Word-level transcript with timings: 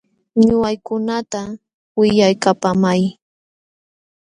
Ñuqaykunata 0.45 1.41
willaykapaamay. 1.97 3.01